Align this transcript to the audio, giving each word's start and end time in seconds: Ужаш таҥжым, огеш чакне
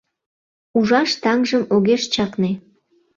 Ужаш 0.77 1.11
таҥжым, 1.21 1.63
огеш 1.75 2.03
чакне 2.13 2.51